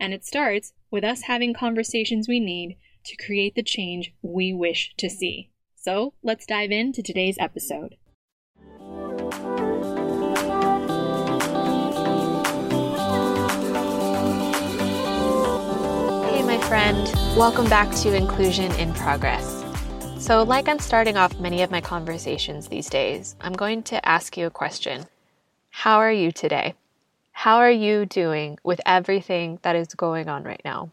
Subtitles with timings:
[0.00, 4.94] And it starts with us having conversations we need to create the change we wish
[4.98, 5.50] to see.
[5.76, 7.96] So let's dive into today's episode.
[16.30, 19.62] Hey, my friend, welcome back to Inclusion in Progress.
[20.18, 24.38] So, like I'm starting off many of my conversations these days, I'm going to ask
[24.38, 25.04] you a question
[25.68, 26.74] How are you today?
[27.36, 30.92] How are you doing with everything that is going on right now?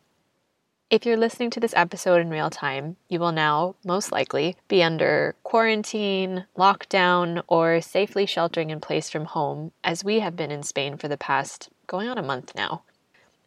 [0.89, 4.83] If you're listening to this episode in real time, you will now, most likely, be
[4.83, 10.63] under quarantine, lockdown, or safely sheltering in place from home, as we have been in
[10.63, 12.81] Spain for the past going on a month now.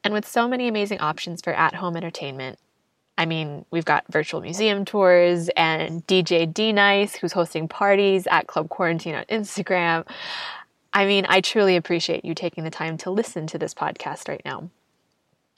[0.03, 2.59] And with so many amazing options for at home entertainment,
[3.19, 8.47] I mean, we've got virtual museum tours and DJ D Nice, who's hosting parties at
[8.47, 10.07] Club Quarantine on Instagram.
[10.97, 14.43] I mean, I truly appreciate you taking the time to listen to this podcast right
[14.45, 14.71] now.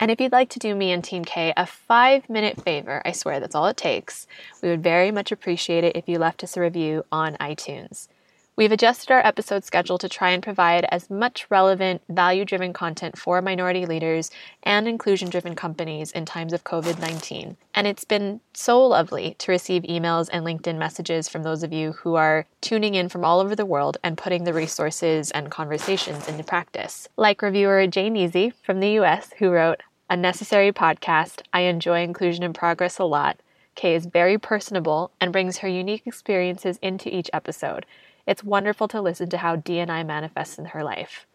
[0.01, 3.12] And if you'd like to do me and Team Kay a five minute favor, I
[3.12, 4.27] swear that's all it takes,
[4.62, 8.09] we would very much appreciate it if you left us a review on iTunes.
[8.57, 13.19] We've adjusted our episode schedule to try and provide as much relevant, value driven content
[13.19, 14.31] for minority leaders
[14.62, 17.59] and inclusion driven companies in times of COVID 19.
[17.75, 21.93] And it's been so lovely to receive emails and LinkedIn messages from those of you
[21.93, 26.27] who are tuning in from all over the world and putting the resources and conversations
[26.27, 27.11] into practice.
[27.19, 31.43] Like reviewer Jane Easy from the US, who wrote, A necessary podcast.
[31.53, 33.39] I enjoy Inclusion in Progress a lot.
[33.75, 37.84] Kay is very personable and brings her unique experiences into each episode.
[38.26, 41.26] It's wonderful to listen to how D&I manifests in her life.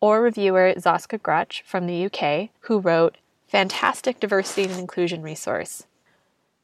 [0.00, 3.16] Or reviewer Zoska Grutch from the UK, who wrote,
[3.48, 5.84] Fantastic diversity and inclusion resource.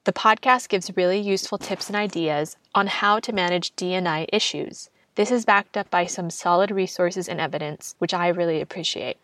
[0.05, 4.91] The podcast gives really useful tips and ideas on how to manage D&I issues.
[5.15, 9.19] This is backed up by some solid resources and evidence, which I really appreciate.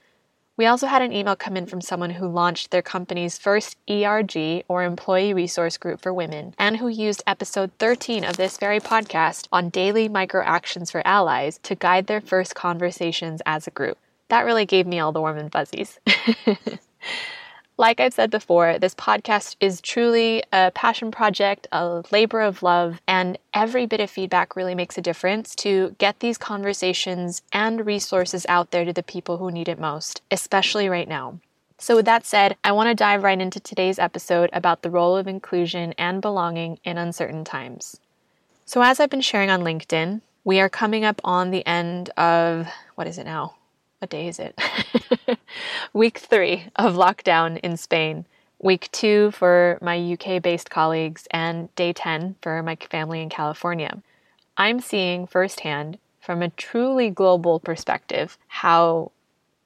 [0.56, 4.65] We also had an email come in from someone who launched their company's first ERG
[4.69, 9.48] or Employee Resource Group for Women and who used episode 13 of this very podcast
[9.50, 13.98] on daily micro actions for allies to guide their first conversations as a group.
[14.28, 15.98] That really gave me all the warm and fuzzies.
[17.76, 23.00] Like I've said before, this podcast is truly a passion project, a labor of love,
[23.08, 28.46] and every bit of feedback really makes a difference to get these conversations and resources
[28.48, 31.40] out there to the people who need it most, especially right now.
[31.76, 35.16] So, with that said, I want to dive right into today's episode about the role
[35.16, 37.98] of inclusion and belonging in uncertain times.
[38.64, 42.68] So, as I've been sharing on LinkedIn, we are coming up on the end of
[42.94, 43.56] what is it now?
[44.04, 44.60] What day is it?
[45.94, 48.26] Week three of lockdown in Spain.
[48.59, 54.03] Week two for my UK based colleagues, and day 10 for my family in California.
[54.59, 59.10] I'm seeing firsthand, from a truly global perspective, how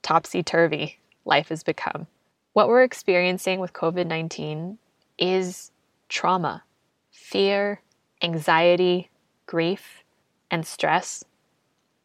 [0.03, 2.06] topsy turvy life has become.
[2.53, 4.78] What we're experiencing with COVID 19
[5.19, 5.72] is
[6.09, 6.62] trauma,
[7.10, 7.81] fear,
[8.22, 9.10] anxiety,
[9.47, 10.04] grief,
[10.48, 11.25] and stress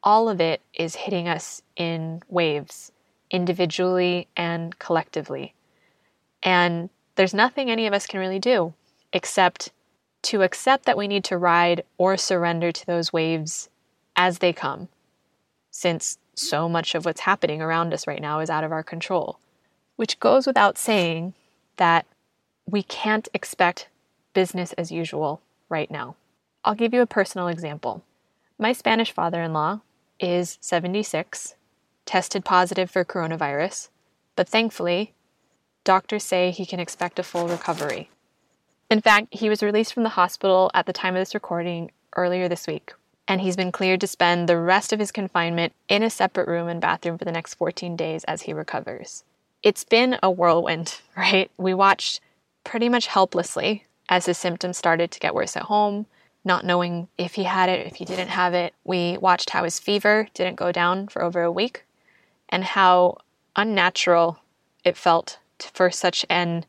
[0.04, 2.92] all of it is hitting us in waves,
[3.32, 5.54] individually and collectively.
[6.44, 8.74] And there's nothing any of us can really do
[9.14, 9.72] except
[10.24, 13.70] to accept that we need to ride or surrender to those waves
[14.16, 14.90] as they come,
[15.72, 19.40] since so much of what's happening around us right now is out of our control.
[19.96, 21.34] Which goes without saying
[21.78, 22.06] that
[22.66, 23.90] we can't expect
[24.34, 26.16] business as usual right now.
[26.66, 28.04] I'll give you a personal example.
[28.58, 29.82] My Spanish father in law
[30.20, 31.56] is 76,
[32.06, 33.90] tested positive for coronavirus,
[34.36, 35.14] but thankfully,
[35.84, 38.10] doctors say he can expect a full recovery.
[38.90, 42.48] In fact, he was released from the hospital at the time of this recording earlier
[42.48, 42.94] this week,
[43.28, 46.68] and he's been cleared to spend the rest of his confinement in a separate room
[46.68, 49.24] and bathroom for the next 14 days as he recovers.
[49.64, 51.50] It's been a whirlwind, right?
[51.58, 52.22] We watched
[52.64, 56.06] pretty much helplessly as his symptoms started to get worse at home,
[56.46, 58.74] not knowing if he had it, if he didn't have it.
[58.84, 61.86] We watched how his fever didn't go down for over a week
[62.50, 63.18] and how
[63.56, 64.40] unnatural
[64.84, 66.66] it felt for such an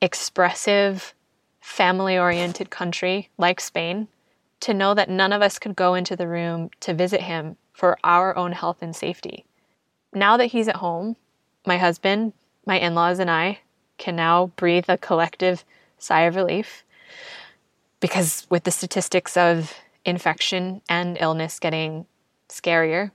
[0.00, 1.14] expressive,
[1.60, 4.08] family oriented country like Spain
[4.60, 7.96] to know that none of us could go into the room to visit him for
[8.02, 9.44] our own health and safety.
[10.12, 11.16] Now that he's at home,
[11.64, 12.32] my husband,
[12.66, 13.60] my in laws, and I
[13.98, 15.64] can now breathe a collective
[15.98, 16.82] sigh of relief
[18.00, 19.74] because with the statistics of
[20.04, 22.06] infection and illness getting
[22.48, 23.10] scarier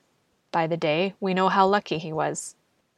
[0.52, 2.56] by the day, we know how lucky he was.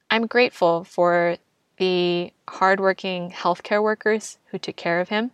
[0.10, 1.38] I'm grateful for
[1.78, 5.32] the hardworking healthcare workers who took care of him.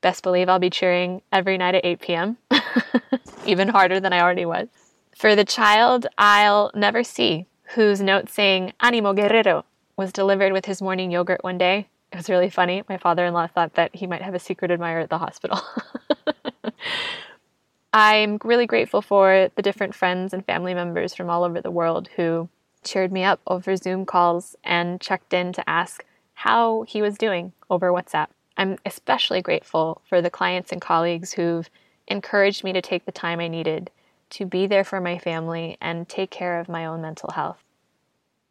[0.00, 2.36] Best believe I'll be cheering every night at 8 p.m.,
[3.46, 4.68] even harder than I already was.
[5.16, 9.64] For the child I'll never see, whose note saying Animo Guerrero
[9.96, 12.84] was delivered with his morning yogurt one day, it was really funny.
[12.88, 15.60] My father in law thought that he might have a secret admirer at the hospital.
[17.92, 22.08] I'm really grateful for the different friends and family members from all over the world
[22.14, 22.48] who
[22.84, 27.52] cheered me up over Zoom calls and checked in to ask how he was doing
[27.68, 28.28] over WhatsApp.
[28.56, 31.68] I'm especially grateful for the clients and colleagues who've
[32.06, 33.90] encouraged me to take the time I needed
[34.30, 37.64] to be there for my family and take care of my own mental health.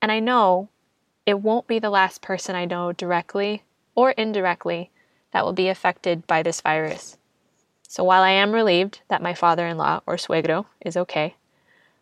[0.01, 0.67] And I know
[1.25, 3.63] it won't be the last person I know directly
[3.95, 4.91] or indirectly
[5.31, 7.17] that will be affected by this virus.
[7.87, 11.35] So while I am relieved that my father in law, or suegro, is okay,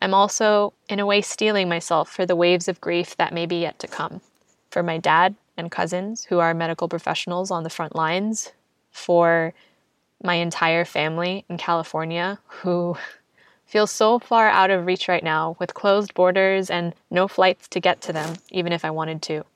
[0.00, 3.56] I'm also, in a way, steeling myself for the waves of grief that may be
[3.60, 4.20] yet to come.
[4.70, 8.52] For my dad and cousins, who are medical professionals on the front lines,
[8.90, 9.54] for
[10.22, 12.96] my entire family in California, who
[13.72, 17.80] feel so far out of reach right now with closed borders and no flights to
[17.80, 19.46] get to them, even if I wanted to.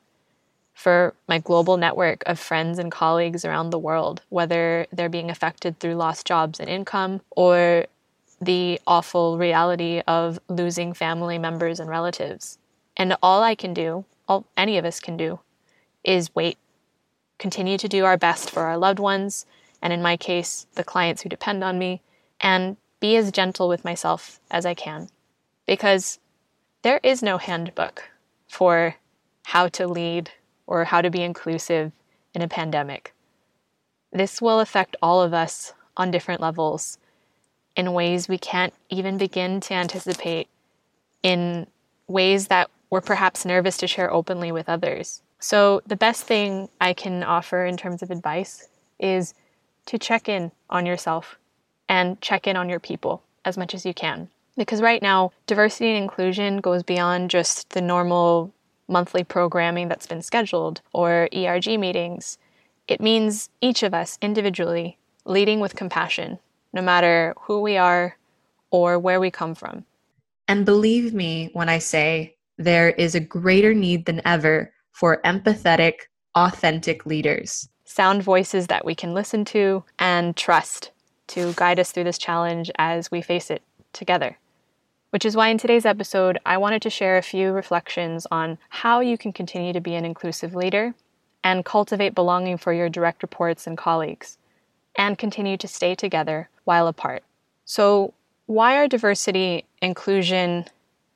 [0.72, 5.78] For my global network of friends and colleagues around the world, whether they're being affected
[5.78, 7.84] through lost jobs and income or
[8.40, 12.56] the awful reality of losing family members and relatives.
[12.96, 15.40] And all I can do, all any of us can do,
[16.04, 16.56] is wait,
[17.38, 19.44] continue to do our best for our loved ones,
[19.82, 22.00] and in my case, the clients who depend on me,
[22.40, 25.08] and be as gentle with myself as I can.
[25.66, 26.18] Because
[26.82, 28.10] there is no handbook
[28.48, 28.96] for
[29.44, 30.30] how to lead
[30.66, 31.92] or how to be inclusive
[32.34, 33.14] in a pandemic.
[34.12, 36.98] This will affect all of us on different levels
[37.76, 40.48] in ways we can't even begin to anticipate,
[41.22, 41.66] in
[42.08, 45.22] ways that we're perhaps nervous to share openly with others.
[45.38, 49.34] So, the best thing I can offer in terms of advice is
[49.86, 51.38] to check in on yourself
[51.88, 54.28] and check in on your people as much as you can.
[54.56, 58.52] Because right now, diversity and inclusion goes beyond just the normal
[58.88, 62.38] monthly programming that's been scheduled or ERG meetings.
[62.88, 66.38] It means each of us individually leading with compassion,
[66.72, 68.16] no matter who we are
[68.70, 69.84] or where we come from.
[70.48, 75.94] And believe me when I say there is a greater need than ever for empathetic,
[76.34, 77.68] authentic leaders.
[77.84, 80.92] Sound voices that we can listen to and trust
[81.28, 83.62] to guide us through this challenge as we face it
[83.92, 84.38] together.
[85.10, 89.00] Which is why in today's episode, I wanted to share a few reflections on how
[89.00, 90.94] you can continue to be an inclusive leader
[91.42, 94.36] and cultivate belonging for your direct reports and colleagues,
[94.96, 97.22] and continue to stay together while apart.
[97.64, 98.12] So,
[98.46, 100.66] why are diversity, inclusion,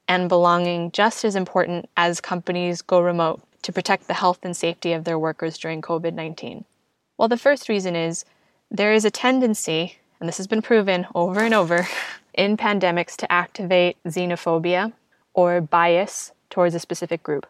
[0.08, 4.92] and belonging just as important as companies go remote to protect the health and safety
[4.92, 6.64] of their workers during COVID 19?
[7.18, 8.24] Well, the first reason is
[8.70, 11.88] there is a tendency, and this has been proven over and over,
[12.34, 14.92] in pandemics to activate xenophobia
[15.34, 17.46] or bias towards a specific group.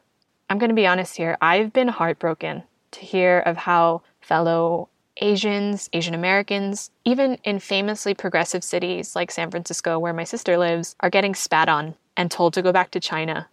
[0.49, 2.63] I'm going to be honest here, I've been heartbroken
[2.93, 9.51] to hear of how fellow Asians, Asian Americans, even in famously progressive cities like San
[9.51, 13.01] Francisco, where my sister lives, are getting spat on and told to go back to
[13.01, 13.49] China,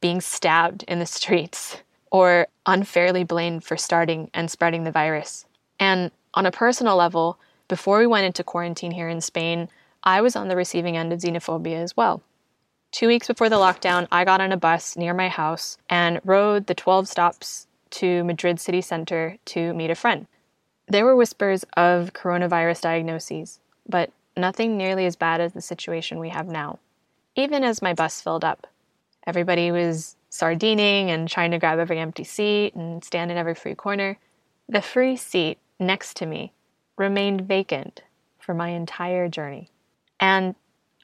[0.00, 1.78] being stabbed in the streets,
[2.10, 5.44] or unfairly blamed for starting and spreading the virus.
[5.78, 7.38] And on a personal level,
[7.68, 9.68] before we went into quarantine here in Spain,
[10.02, 12.22] I was on the receiving end of xenophobia as well.
[12.90, 16.66] Two weeks before the lockdown, I got on a bus near my house and rode
[16.66, 20.26] the 12 stops to Madrid city center to meet a friend.
[20.86, 26.30] There were whispers of coronavirus diagnoses, but nothing nearly as bad as the situation we
[26.30, 26.78] have now.
[27.36, 28.66] Even as my bus filled up,
[29.26, 33.74] everybody was sardining and trying to grab every empty seat and stand in every free
[33.74, 34.18] corner.
[34.68, 36.52] The free seat next to me
[36.98, 38.02] remained vacant
[38.38, 39.70] for my entire journey.
[40.20, 40.54] And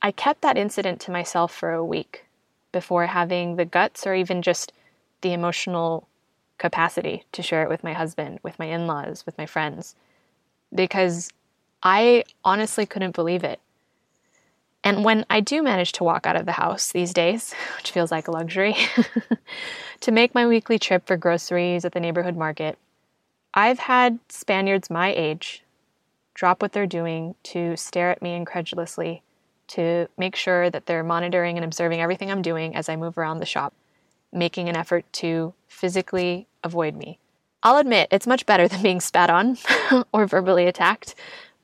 [0.03, 2.27] I kept that incident to myself for a week
[2.73, 4.73] before having the guts or even just
[5.23, 6.09] the emotional
[6.59, 9.95] capacity to share it with my husband, with my in laws, with my friends.
[10.75, 11.31] Because
[11.83, 13.61] I honestly couldn't believe it.
[14.83, 18.11] And when I do manage to walk out of the house these days, which feels
[18.11, 18.77] like a luxury,
[20.01, 22.79] to make my weekly trip for groceries at the neighborhood market,
[23.55, 25.64] I've had Spaniards my age
[26.35, 29.23] drop what they're doing to stare at me incredulously,
[29.69, 33.39] to make sure that they're monitoring and observing everything I'm doing as I move around
[33.39, 33.73] the shop,
[34.33, 37.19] making an effort to physically avoid me.
[37.63, 39.57] I'll admit it's much better than being spat on
[40.13, 41.15] or verbally attacked,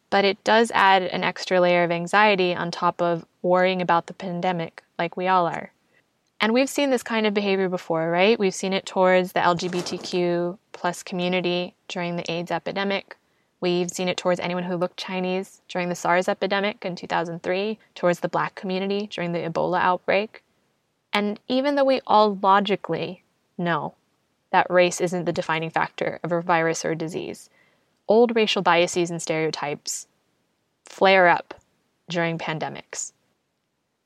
[0.08, 4.14] but it does add an extra layer of anxiety on top of worrying about the
[4.14, 5.72] pandemic like we all are.
[6.40, 8.38] And we've seen this kind of behavior before, right?
[8.38, 13.16] We've seen it towards the LGBTQ plus community during the AIDS epidemic.
[13.61, 18.21] We've seen it towards anyone who looked Chinese during the SARS epidemic in 2003, towards
[18.21, 20.43] the black community during the Ebola outbreak.
[21.12, 23.23] And even though we all logically
[23.59, 23.95] know
[24.50, 27.50] that race isn't the defining factor of a virus or a disease,
[28.09, 30.07] old racial biases and stereotypes
[30.85, 31.55] flare up
[32.09, 33.12] during pandemics.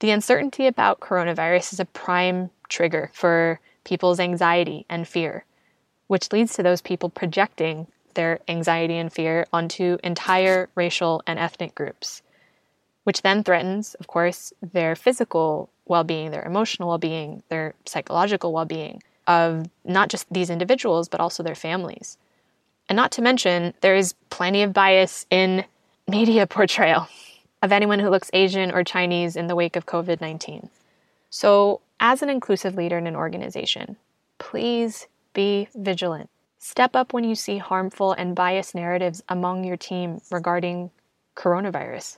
[0.01, 5.45] The uncertainty about coronavirus is a prime trigger for people's anxiety and fear,
[6.09, 11.75] which leads to those people projecting their anxiety and fear onto entire racial and ethnic
[11.75, 12.23] groups,
[13.05, 18.53] which then threatens, of course, their physical well being, their emotional well being, their psychological
[18.53, 22.19] well being of not just these individuals, but also their families.
[22.89, 25.65] And not to mention, there is plenty of bias in
[26.07, 27.09] media portrayal
[27.63, 30.69] of anyone who looks Asian or Chinese in the wake of COVID 19.
[31.31, 33.97] So, as an inclusive leader in an organization,
[34.39, 36.29] please be vigilant.
[36.67, 40.91] Step up when you see harmful and biased narratives among your team regarding
[41.37, 42.17] coronavirus.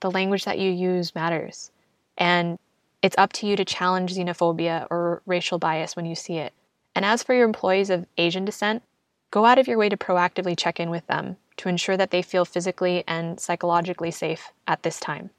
[0.00, 1.70] The language that you use matters.
[2.18, 2.58] And
[3.02, 6.52] it's up to you to challenge xenophobia or racial bias when you see it.
[6.96, 8.82] And as for your employees of Asian descent,
[9.30, 12.20] go out of your way to proactively check in with them to ensure that they
[12.20, 15.30] feel physically and psychologically safe at this time.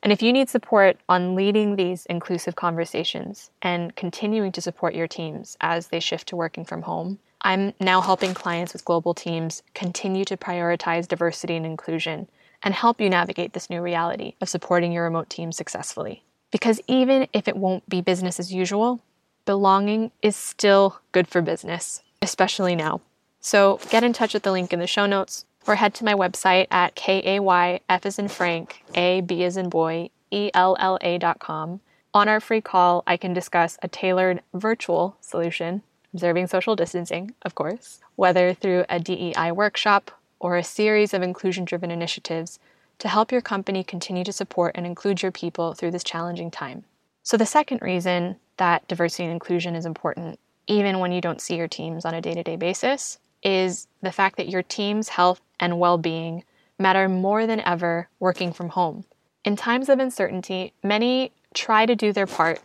[0.00, 5.08] And if you need support on leading these inclusive conversations and continuing to support your
[5.08, 9.62] teams as they shift to working from home, I'm now helping clients with global teams
[9.74, 12.28] continue to prioritize diversity and inclusion
[12.62, 16.24] and help you navigate this new reality of supporting your remote team successfully.
[16.50, 19.00] Because even if it won't be business as usual,
[19.44, 23.00] belonging is still good for business, especially now.
[23.40, 26.14] So get in touch with the link in the show notes or head to my
[26.14, 31.80] website at K-A-Y, F as in Frank, A, B as in boy, E-L-L-A dot com.
[32.14, 37.54] On our free call, I can discuss a tailored virtual solution, observing social distancing, of
[37.54, 42.58] course, whether through a DEI workshop or a series of inclusion driven initiatives
[42.98, 46.84] to help your company continue to support and include your people through this challenging time.
[47.22, 51.56] So, the second reason that diversity and inclusion is important, even when you don't see
[51.56, 55.40] your teams on a day to day basis, is the fact that your team's health
[55.60, 56.44] and well being
[56.78, 59.04] matter more than ever working from home.
[59.44, 62.60] In times of uncertainty, many try to do their part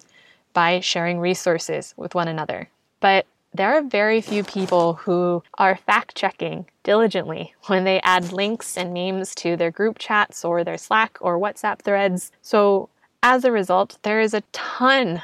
[0.53, 2.69] by sharing resources with one another.
[3.01, 8.77] But there are very few people who are fact checking diligently when they add links
[8.77, 12.31] and memes to their group chats or their Slack or WhatsApp threads.
[12.41, 12.87] So,
[13.21, 15.21] as a result, there is a ton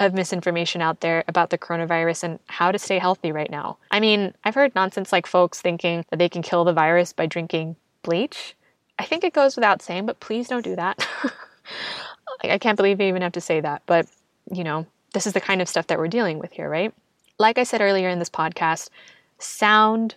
[0.00, 3.78] of misinformation out there about the coronavirus and how to stay healthy right now.
[3.90, 7.26] I mean, I've heard nonsense like folks thinking that they can kill the virus by
[7.26, 8.54] drinking bleach.
[8.98, 11.06] I think it goes without saying, but please don't do that.
[12.42, 14.06] I can't believe I even have to say that, but
[14.52, 16.92] you know, this is the kind of stuff that we're dealing with here, right?
[17.40, 18.90] Like I said earlier in this podcast,
[19.38, 20.16] sound,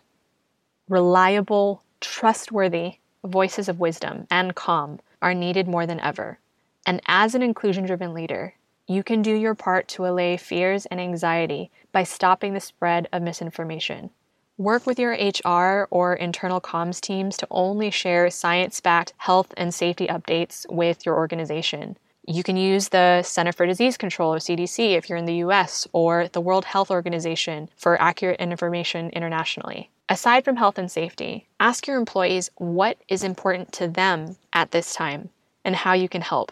[0.90, 6.40] reliable, trustworthy voices of wisdom and calm are needed more than ever.
[6.84, 8.56] And as an inclusion driven leader,
[8.88, 13.22] you can do your part to allay fears and anxiety by stopping the spread of
[13.22, 14.10] misinformation.
[14.58, 19.72] Work with your HR or internal comms teams to only share science backed health and
[19.72, 21.98] safety updates with your organization.
[22.28, 25.88] You can use the Center for Disease Control or CDC if you're in the US,
[25.92, 29.90] or the World Health Organization for accurate information internationally.
[30.08, 34.94] Aside from health and safety, ask your employees what is important to them at this
[34.94, 35.30] time
[35.66, 36.52] and how you can help.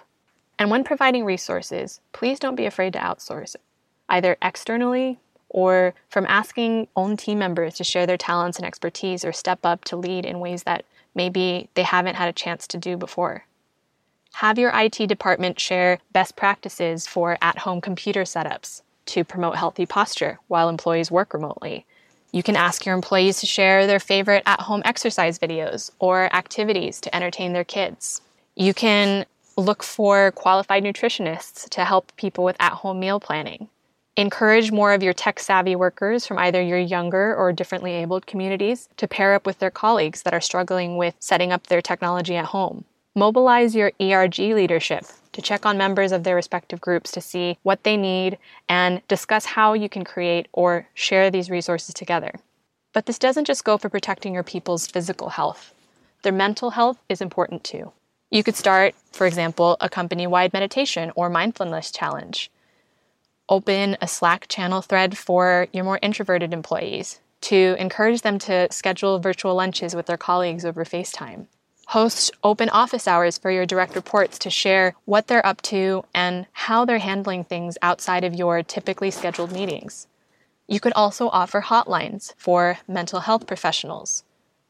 [0.57, 3.55] And when providing resources, please don't be afraid to outsource,
[4.09, 9.31] either externally or from asking own team members to share their talents and expertise or
[9.31, 12.97] step up to lead in ways that maybe they haven't had a chance to do
[12.97, 13.45] before.
[14.33, 19.85] Have your IT department share best practices for at home computer setups to promote healthy
[19.85, 21.85] posture while employees work remotely.
[22.31, 27.01] You can ask your employees to share their favorite at home exercise videos or activities
[27.01, 28.21] to entertain their kids.
[28.55, 29.25] You can
[29.57, 33.67] look for qualified nutritionists to help people with at home meal planning.
[34.15, 38.89] Encourage more of your tech savvy workers from either your younger or differently abled communities
[38.97, 42.45] to pair up with their colleagues that are struggling with setting up their technology at
[42.45, 42.85] home.
[43.19, 47.83] Mobilize your ERG leadership to check on members of their respective groups to see what
[47.83, 48.37] they need
[48.69, 52.31] and discuss how you can create or share these resources together.
[52.93, 55.73] But this doesn't just go for protecting your people's physical health.
[56.23, 57.91] Their mental health is important too.
[58.31, 62.49] You could start, for example, a company wide meditation or mindfulness challenge
[63.49, 69.19] open a Slack channel thread for your more introverted employees to encourage them to schedule
[69.19, 71.47] virtual lunches with their colleagues over FaceTime.
[71.89, 76.45] Host open office hours for your direct reports to share what they're up to and
[76.51, 80.05] how they're handling things outside of your typically scheduled meetings.
[80.67, 84.23] You could also offer hotlines for mental health professionals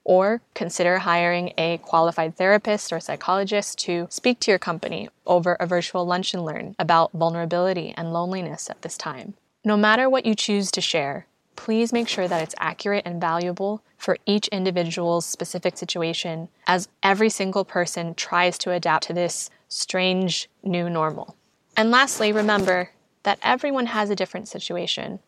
[0.06, 5.68] or consider hiring a qualified therapist or psychologist to speak to your company over a
[5.68, 9.34] virtual lunch and learn about vulnerability and loneliness at this time.
[9.66, 11.28] No matter what you choose to share,
[11.60, 17.30] please make sure that it's accurate and valuable for each individual's specific situation as every
[17.30, 21.36] single person tries to adapt to this strange new normal.
[21.75, 22.92] And lastly, remember
[23.24, 25.20] that everyone has a different situation,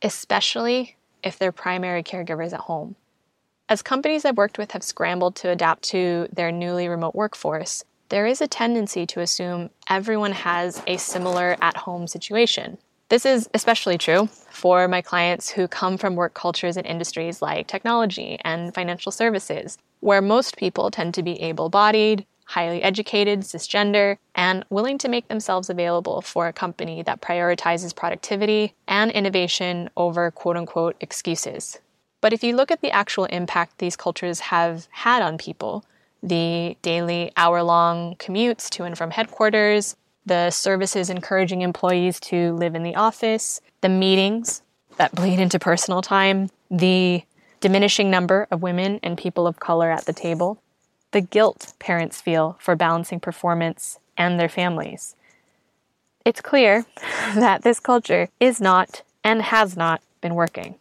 [0.00, 2.94] especially if they're primary caregivers at home.
[3.68, 8.26] As companies I've worked with have scrambled to adapt to their newly remote workforce, there
[8.26, 12.78] is a tendency to assume everyone has a similar at home situation.
[13.10, 17.66] This is especially true for my clients who come from work cultures and industries like
[17.66, 24.16] technology and financial services, where most people tend to be able bodied, highly educated, cisgender,
[24.36, 30.30] and willing to make themselves available for a company that prioritizes productivity and innovation over
[30.30, 31.80] quote unquote excuses.
[32.20, 35.84] But if you look at the actual impact these cultures have had on people,
[36.22, 39.96] the daily hour long commutes to and from headquarters,
[40.26, 44.62] the services encouraging employees to live in the office, the meetings
[44.96, 47.22] that bleed into personal time, the
[47.60, 50.62] diminishing number of women and people of color at the table,
[51.12, 55.16] the guilt parents feel for balancing performance and their families.
[56.24, 56.84] It's clear
[57.34, 60.76] that this culture is not and has not been working.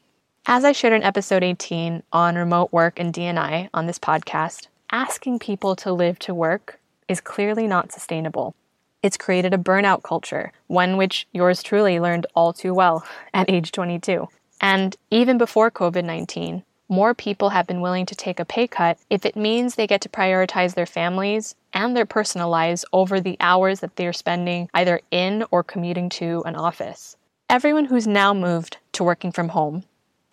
[0.45, 5.39] As I shared in episode 18 on remote work and D&I on this podcast, asking
[5.39, 8.55] people to live to work is clearly not sustainable.
[9.01, 13.71] It's created a burnout culture, one which yours truly learned all too well at age
[13.71, 14.27] 22.
[14.61, 18.97] And even before COVID 19, more people have been willing to take a pay cut
[19.09, 23.37] if it means they get to prioritize their families and their personal lives over the
[23.39, 27.15] hours that they are spending either in or commuting to an office.
[27.49, 29.83] Everyone who's now moved to working from home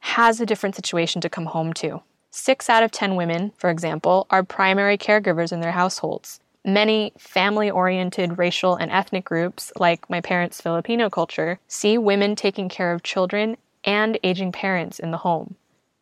[0.01, 2.03] has a different situation to come home to.
[2.31, 6.41] Six out of 10 women, for example, are primary caregivers in their households.
[6.67, 12.69] Many family oriented racial and ethnic groups, like my parents' Filipino culture, see women taking
[12.69, 15.55] care of children and aging parents in the home.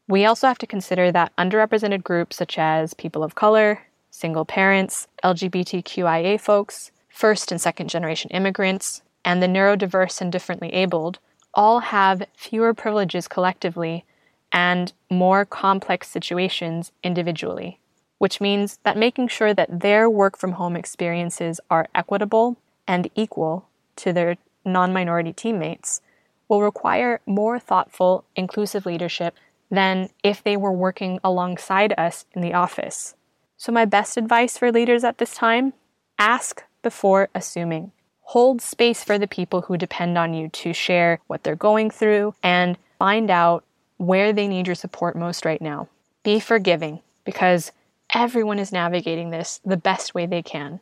[0.08, 5.06] We also have to consider that underrepresented groups such as people of color, single parents,
[5.22, 11.18] LGBTQIA folks, first and second generation immigrants, and the neurodiverse and differently abled
[11.52, 14.06] all have fewer privileges collectively
[14.50, 17.78] and more complex situations individually,
[18.24, 22.56] which means that making sure that their work from home experiences are equitable
[22.88, 26.00] and equal to their non minority teammates
[26.48, 29.34] will require more thoughtful, inclusive leadership
[29.70, 33.14] than if they were working alongside us in the office.
[33.58, 35.74] So, my best advice for leaders at this time
[36.18, 37.92] ask before assuming.
[38.32, 42.34] Hold space for the people who depend on you to share what they're going through
[42.42, 43.64] and find out
[43.98, 45.88] where they need your support most right now.
[46.22, 47.70] Be forgiving because
[48.14, 50.80] everyone is navigating this the best way they can.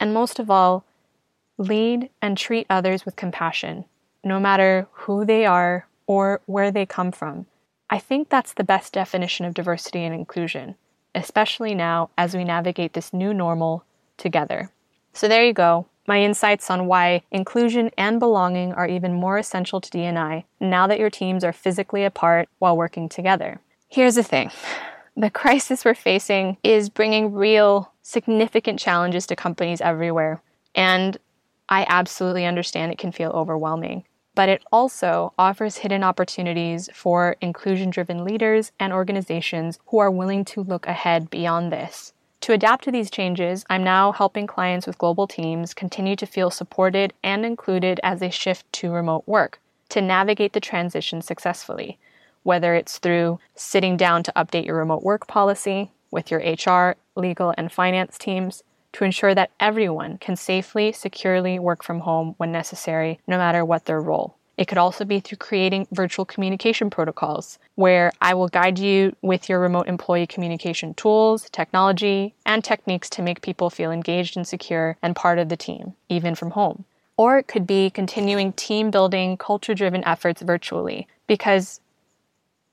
[0.00, 0.84] And most of all,
[1.58, 3.84] lead and treat others with compassion,
[4.24, 7.46] no matter who they are or where they come from.
[7.90, 10.76] I think that's the best definition of diversity and inclusion,
[11.14, 13.84] especially now as we navigate this new normal
[14.16, 14.70] together.
[15.12, 19.80] So there you go my insights on why inclusion and belonging are even more essential
[19.80, 23.60] to D&I now that your teams are physically apart while working together.
[23.88, 24.50] Here's the thing
[25.16, 30.42] the crisis we're facing is bringing real, significant challenges to companies everywhere.
[30.74, 31.16] And
[31.68, 34.04] I absolutely understand it can feel overwhelming.
[34.34, 40.44] But it also offers hidden opportunities for inclusion driven leaders and organizations who are willing
[40.46, 42.12] to look ahead beyond this.
[42.42, 46.50] To adapt to these changes, I'm now helping clients with global teams continue to feel
[46.50, 51.98] supported and included as they shift to remote work to navigate the transition successfully,
[52.42, 57.54] whether it's through sitting down to update your remote work policy with your HR, legal,
[57.56, 63.20] and finance teams to ensure that everyone can safely, securely work from home when necessary,
[63.26, 64.36] no matter what their role.
[64.60, 69.48] It could also be through creating virtual communication protocols, where I will guide you with
[69.48, 74.98] your remote employee communication tools, technology, and techniques to make people feel engaged and secure
[75.00, 76.84] and part of the team, even from home.
[77.16, 81.80] Or it could be continuing team building, culture driven efforts virtually, because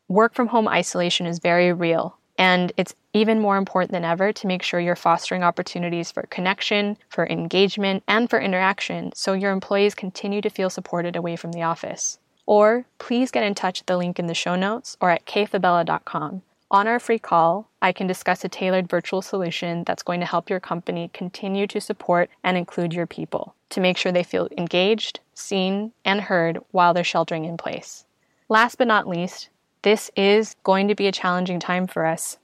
[0.07, 2.17] work from home isolation is very real.
[2.37, 6.97] And it's even more important than ever to make sure you're fostering opportunities for connection,
[7.09, 11.63] for engagement, and for interaction so your employees continue to feel supported away from the
[11.63, 12.19] office.
[12.45, 16.43] Or please get in touch at the link in the show notes or at kayfabella.com.
[16.69, 20.49] On our free call, I can discuss a tailored virtual solution that's going to help
[20.49, 25.21] your company continue to support and include your people to make sure they feel engaged,
[25.33, 28.05] seen, and heard while they're sheltering in place.
[28.49, 29.49] Last but not least,
[29.87, 32.37] this is going to be a challenging time for us.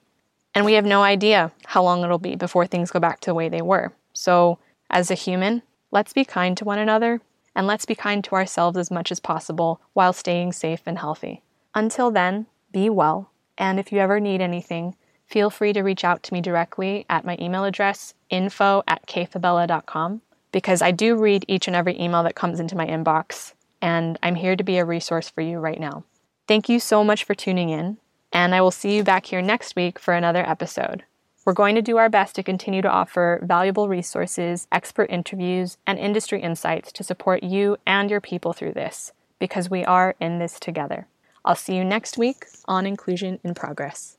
[0.56, 3.34] And we have no idea how long it'll be before things go back to the
[3.34, 3.92] way they were.
[4.14, 7.20] So, as a human, let's be kind to one another
[7.54, 11.42] and let's be kind to ourselves as much as possible while staying safe and healthy.
[11.76, 13.30] Until then, be well.
[13.58, 14.96] And if you ever need anything,
[15.28, 20.22] feel free to reach out to me directly at my email address, info at kayfabella.com,
[20.54, 23.52] because I do read each and every email that comes into my inbox,
[23.82, 26.06] and I'm here to be a resource for you right now.
[26.46, 28.00] Thank you so much for tuning in,
[28.34, 31.06] and I will see you back here next week for another episode.
[31.46, 35.98] We're going to do our best to continue to offer valuable resources, expert interviews, and
[35.98, 40.60] industry insights to support you and your people through this, because we are in this
[40.60, 41.08] together.
[41.46, 44.18] I'll see you next week on Inclusion in Progress.